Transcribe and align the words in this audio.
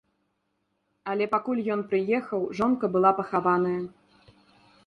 Але 1.11 1.27
пакуль 1.35 1.61
ён 1.77 1.85
прыехаў, 1.93 2.41
жонка 2.61 2.85
была 2.97 3.11
пахаваная. 3.21 3.79